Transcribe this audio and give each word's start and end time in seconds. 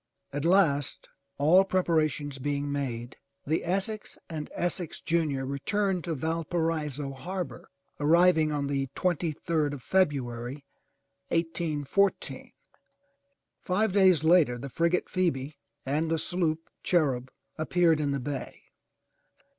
At 0.33 0.45
last, 0.45 1.09
all 1.37 1.63
preparations 1.63 2.39
being 2.39 2.71
made, 2.71 3.17
the 3.45 3.63
Essex 3.63 4.17
and 4.31 4.49
Essex 4.55 4.99
Junior 4.99 5.45
returned 5.45 6.05
to 6.05 6.15
Valparaiso 6.15 7.11
Harbor, 7.11 7.69
arriving 7.99 8.51
on 8.51 8.65
the 8.65 8.89
twenty 8.95 9.31
third 9.31 9.75
of 9.75 9.83
February, 9.83 10.65
1814. 11.27 12.51
Five 13.59 13.93
days 13.93 14.23
later 14.23 14.57
the 14.57 14.69
frigate 14.69 15.07
Phoebe 15.07 15.59
and 15.85 16.09
the 16.09 16.17
sloop 16.17 16.67
Cherub 16.81 17.29
appeared 17.59 17.99
in 17.99 18.09
the 18.09 18.19
bay. 18.19 18.63